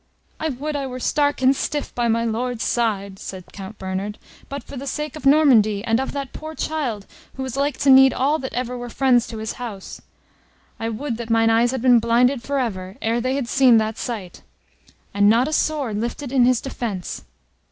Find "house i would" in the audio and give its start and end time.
9.61-11.17